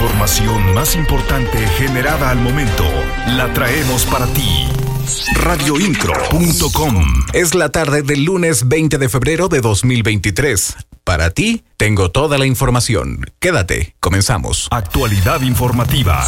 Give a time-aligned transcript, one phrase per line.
[0.00, 2.84] información más importante generada al momento
[3.36, 4.66] la traemos para ti.
[5.34, 7.04] Radioincro.com
[7.34, 10.76] Es la tarde del lunes 20 de febrero de 2023.
[11.04, 13.26] Para ti, tengo toda la información.
[13.40, 14.68] Quédate, comenzamos.
[14.70, 16.26] Actualidad informativa.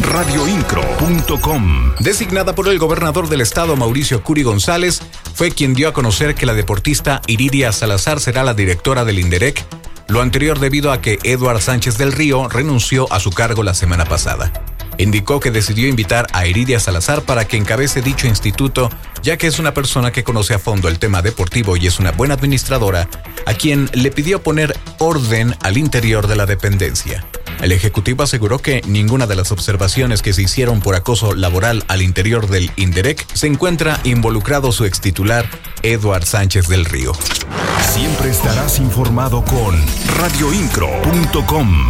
[0.00, 5.00] Radioincro.com Designada por el gobernador del estado, Mauricio Curi González,
[5.34, 9.64] fue quien dio a conocer que la deportista Iridia Salazar será la directora del INDEREC
[10.08, 14.04] lo anterior debido a que Eduard Sánchez del Río renunció a su cargo la semana
[14.04, 14.52] pasada.
[14.98, 18.90] Indicó que decidió invitar a Iridia Salazar para que encabece dicho instituto,
[19.22, 22.12] ya que es una persona que conoce a fondo el tema deportivo y es una
[22.12, 23.08] buena administradora,
[23.46, 27.24] a quien le pidió poner orden al interior de la dependencia.
[27.64, 32.02] El Ejecutivo aseguró que ninguna de las observaciones que se hicieron por acoso laboral al
[32.02, 35.48] interior del INDEREC se encuentra involucrado su extitular,
[35.82, 37.12] Eduard Sánchez del Río.
[37.94, 39.82] Siempre estarás informado con
[40.18, 41.88] radioincro.com.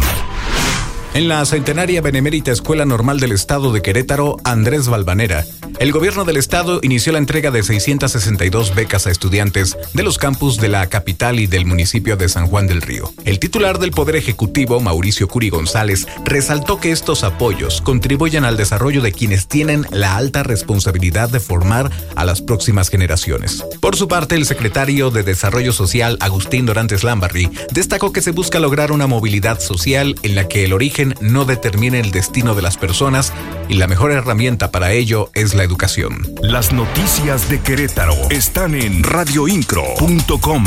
[1.15, 5.45] En la centenaria Benemérita Escuela Normal del Estado de Querétaro, Andrés Valvanera,
[5.79, 10.57] el gobierno del estado inició la entrega de 662 becas a estudiantes de los campus
[10.57, 13.13] de la capital y del municipio de San Juan del Río.
[13.23, 19.01] El titular del Poder Ejecutivo, Mauricio Curi González, resaltó que estos apoyos contribuyen al desarrollo
[19.01, 23.63] de quienes tienen la alta responsabilidad de formar a las próximas generaciones.
[23.81, 28.59] Por su parte, el secretario de Desarrollo Social, Agustín Dorantes Lambarri, destacó que se busca
[28.59, 32.77] lograr una movilidad social en la que el origen no determine el destino de las
[32.77, 33.33] personas
[33.67, 36.21] y la mejor herramienta para ello es la educación.
[36.41, 40.65] Las noticias de Querétaro están en radioincro.com.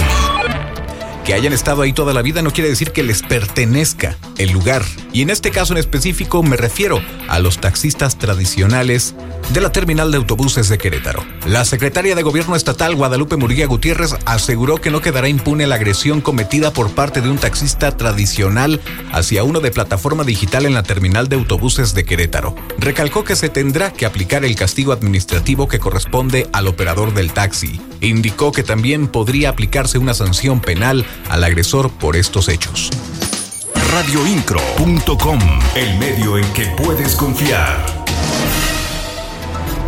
[1.29, 4.83] Que hayan estado ahí toda la vida no quiere decir que les pertenezca el lugar.
[5.13, 9.15] Y en este caso en específico me refiero a los taxistas tradicionales
[9.53, 11.23] de la terminal de autobuses de Querétaro.
[11.47, 16.23] La secretaria de Gobierno Estatal, Guadalupe Murguía Gutiérrez, aseguró que no quedará impune la agresión
[16.23, 18.81] cometida por parte de un taxista tradicional
[19.13, 22.55] hacia uno de plataforma digital en la terminal de autobuses de Querétaro.
[22.79, 27.81] Recalcó que se tendrá que aplicar el castigo administrativo que corresponde al operador del taxi.
[28.01, 32.91] Indicó que también podría aplicarse una sanción penal al agresor por estos hechos.
[33.93, 35.39] Radioincro.com,
[35.75, 37.99] el medio en que puedes confiar.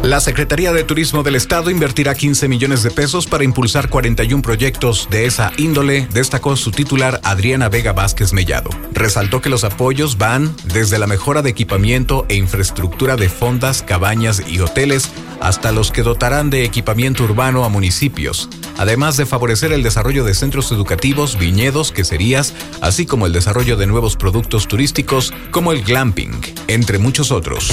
[0.02, 5.08] La Secretaría de Turismo del Estado invertirá 15 millones de pesos para impulsar 41 proyectos
[5.10, 8.70] de esa índole, destacó su titular Adriana Vega Vázquez Mellado.
[8.94, 14.42] Resaltó que los apoyos van desde la mejora de equipamiento e infraestructura de fondas, cabañas
[14.48, 18.48] y hoteles hasta los que dotarán de equipamiento urbano a municipios,
[18.80, 23.86] además de favorecer el desarrollo de centros educativos, viñedos, queserías, así como el desarrollo de
[23.86, 27.70] nuevos productos turísticos como el glamping, entre muchos otros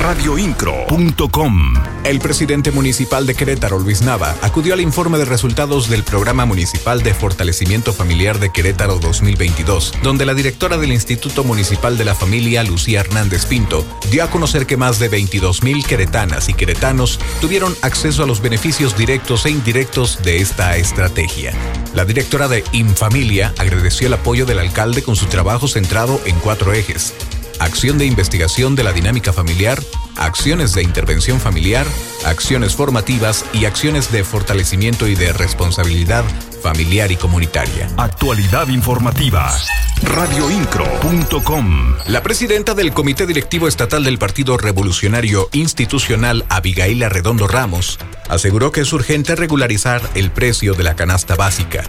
[0.00, 1.74] radioincro.com.
[2.04, 7.02] El presidente municipal de Querétaro, Luis Nava, acudió al informe de resultados del Programa Municipal
[7.02, 12.64] de Fortalecimiento Familiar de Querétaro 2022, donde la directora del Instituto Municipal de la Familia,
[12.64, 17.76] Lucía Hernández Pinto, dio a conocer que más de 22 mil queretanas y queretanos tuvieron
[17.82, 21.52] acceso a los beneficios directos e indirectos de esta estrategia.
[21.94, 26.72] La directora de Infamilia agradeció el apoyo del alcalde con su trabajo centrado en cuatro
[26.72, 27.14] ejes
[27.60, 29.78] acción de investigación de la dinámica familiar,
[30.16, 31.86] acciones de intervención familiar,
[32.24, 36.24] acciones formativas y acciones de fortalecimiento y de responsabilidad
[36.62, 37.88] familiar y comunitaria.
[37.96, 39.54] Actualidad informativa.
[40.02, 41.96] Radioincro.com.
[42.06, 48.80] La presidenta del Comité Directivo Estatal del Partido Revolucionario Institucional, Abigail Redondo Ramos, aseguró que
[48.80, 51.84] es urgente regularizar el precio de la canasta básica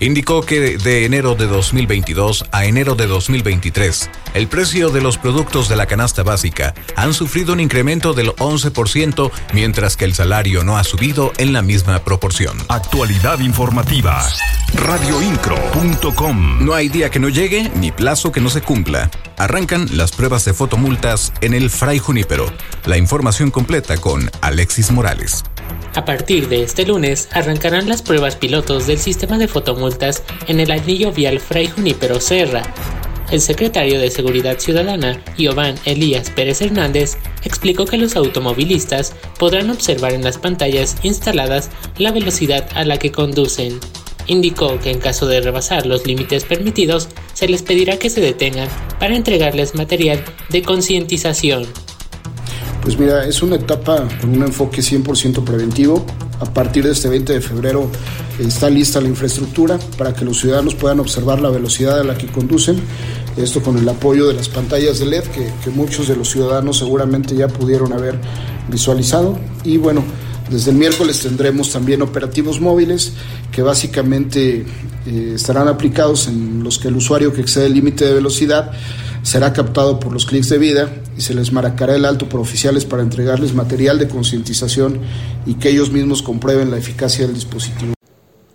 [0.00, 5.68] indicó que de enero de 2022 a enero de 2023, el precio de los productos
[5.68, 10.76] de la canasta básica han sufrido un incremento del 11%, mientras que el salario no
[10.78, 12.58] ha subido en la misma proporción.
[12.68, 14.22] Actualidad informativa.
[14.74, 16.64] Radioincro.com.
[16.64, 19.10] No hay día que no llegue ni plazo que no se cumpla.
[19.36, 22.52] Arrancan las pruebas de fotomultas en el Fray Junípero.
[22.84, 25.44] La información completa con Alexis Morales.
[25.94, 30.70] A partir de este lunes arrancarán las pruebas pilotos del sistema de fotomultas en el
[30.70, 32.62] anillo vial Fray Junípero Serra.
[33.30, 40.14] El secretario de Seguridad Ciudadana, Iván Elías Pérez Hernández, explicó que los automovilistas podrán observar
[40.14, 43.78] en las pantallas instaladas la velocidad a la que conducen.
[44.28, 48.68] Indicó que en caso de rebasar los límites permitidos, se les pedirá que se detengan
[48.98, 51.66] para entregarles material de concientización.
[52.88, 56.06] Pues mira, es una etapa con un enfoque 100% preventivo.
[56.40, 57.90] A partir de este 20 de febrero
[58.38, 62.28] está lista la infraestructura para que los ciudadanos puedan observar la velocidad a la que
[62.28, 62.80] conducen.
[63.36, 67.36] Esto con el apoyo de las pantallas de LED que, muchos de los ciudadanos seguramente
[67.36, 68.18] ya pudieron haber
[68.70, 69.38] visualizado.
[69.64, 70.02] Y bueno,
[70.48, 73.12] desde el miércoles tendremos también operativos móviles
[73.52, 74.64] que básicamente
[75.06, 78.72] eh, estarán aplicados en los que el usuario que excede el límite de velocidad
[79.22, 82.84] será captado por los clics de vida y se les marcará el alto por oficiales
[82.84, 85.00] para entregarles material de concientización
[85.46, 87.94] y que ellos mismos comprueben la eficacia del dispositivo.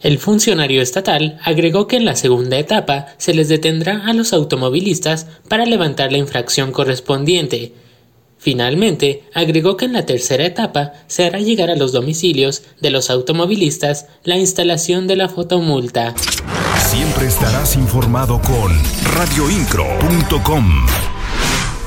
[0.04, 5.28] El funcionario estatal agregó que en la segunda etapa se les detendrá a los automovilistas
[5.48, 7.74] para levantar la infracción correspondiente.
[8.38, 13.10] Finalmente, agregó que en la tercera etapa se hará llegar a los domicilios de los
[13.10, 16.14] automovilistas la instalación de la fotomulta.
[16.94, 18.72] Siempre estarás informado con
[19.16, 20.86] radioincro.com.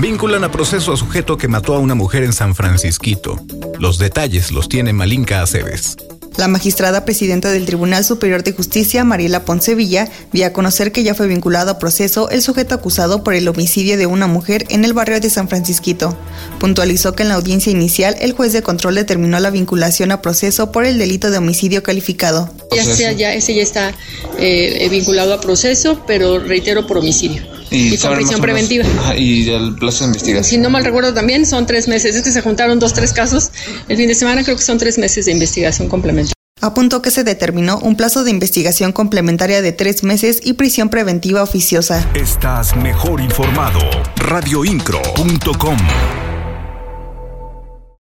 [0.00, 3.38] Vinculan a proceso a sujeto que mató a una mujer en San Francisquito.
[3.78, 5.96] Los detalles los tiene Malinka Aceves.
[6.36, 11.14] La magistrada presidenta del Tribunal Superior de Justicia, Mariela Poncevilla, dio a conocer que ya
[11.14, 14.92] fue vinculado a proceso el sujeto acusado por el homicidio de una mujer en el
[14.92, 16.14] barrio de San Francisquito.
[16.60, 20.72] Puntualizó que en la audiencia inicial el juez de control determinó la vinculación a proceso
[20.72, 22.50] por el delito de homicidio calificado.
[22.70, 23.94] Ya, ya ese ya está
[24.38, 27.55] eh, vinculado a proceso, pero reitero por homicidio.
[27.70, 28.84] Y, con prisión preventiva.
[29.16, 30.44] y el plazo de investigación.
[30.44, 32.14] Si no mal recuerdo también son tres meses.
[32.14, 33.50] Es que se juntaron dos, tres casos.
[33.88, 36.32] El fin de semana creo que son tres meses de investigación complementaria.
[36.62, 41.42] Apuntó que se determinó un plazo de investigación complementaria de tres meses y prisión preventiva
[41.42, 42.08] oficiosa.
[42.14, 43.78] Estás mejor informado.
[44.16, 45.76] Radioincro.com